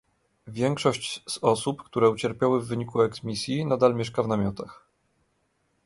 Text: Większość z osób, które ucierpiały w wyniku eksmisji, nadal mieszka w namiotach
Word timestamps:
Większość 0.47 1.23
z 1.31 1.37
osób, 1.41 1.83
które 1.83 2.09
ucierpiały 2.09 2.61
w 2.61 2.67
wyniku 2.67 3.01
eksmisji, 3.01 3.65
nadal 3.65 3.95
mieszka 3.95 4.23
w 4.23 4.27
namiotach 4.27 4.87